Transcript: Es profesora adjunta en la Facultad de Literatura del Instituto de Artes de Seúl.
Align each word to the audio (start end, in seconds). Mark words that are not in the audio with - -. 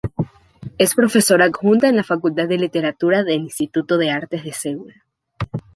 Es 0.79 0.95
profesora 0.99 1.45
adjunta 1.45 1.87
en 1.87 1.95
la 1.95 2.03
Facultad 2.03 2.47
de 2.47 2.57
Literatura 2.57 3.23
del 3.23 3.35
Instituto 3.41 3.99
de 3.99 4.09
Artes 4.09 4.43
de 4.43 4.51
Seúl. 4.51 4.95